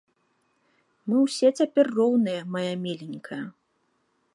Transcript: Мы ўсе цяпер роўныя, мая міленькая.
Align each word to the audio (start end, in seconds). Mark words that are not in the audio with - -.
Мы 1.11 1.17
ўсе 1.25 1.47
цяпер 1.59 1.85
роўныя, 2.01 2.41
мая 2.57 2.67
міленькая. 2.87 3.43